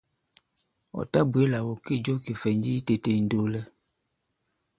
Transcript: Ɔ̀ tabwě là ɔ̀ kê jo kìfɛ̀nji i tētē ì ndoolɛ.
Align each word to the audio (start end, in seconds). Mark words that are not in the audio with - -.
Ɔ̀ 0.99 1.03
tabwě 1.11 1.43
là 1.51 1.59
ɔ̀ 1.71 1.79
kê 1.85 1.95
jo 2.05 2.13
kìfɛ̀nji 2.23 2.71
i 2.79 2.85
tētē 2.87 3.11
ì 3.19 3.21
ndoolɛ. 3.25 3.61